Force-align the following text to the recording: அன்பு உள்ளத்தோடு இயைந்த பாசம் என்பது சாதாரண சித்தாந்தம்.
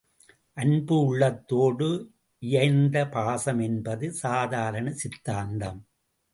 அன்பு 0.53 0.95
உள்ளத்தோடு 1.05 1.89
இயைந்த 2.43 3.05
பாசம் 3.07 3.59
என்பது 3.59 4.11
சாதாரண 4.23 4.93
சித்தாந்தம். 4.93 5.81